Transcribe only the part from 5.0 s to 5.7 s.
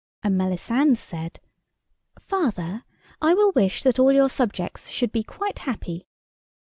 be quite